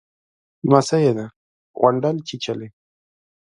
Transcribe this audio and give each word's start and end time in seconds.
_لمسۍ 0.69 0.99
يې 1.05 1.11
ده، 1.17 1.25
غونډل 1.79 2.15
چيچلې. 2.27 2.69